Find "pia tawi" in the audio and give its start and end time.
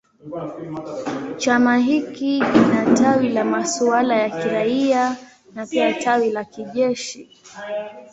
5.67-6.31